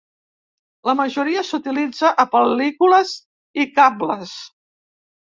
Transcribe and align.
La 0.89 0.93
majoria 0.99 1.41
s'utilitza 1.49 2.09
a 2.23 2.25
pel·lícules 2.35 3.11
i 3.65 3.67
cables. 3.75 4.33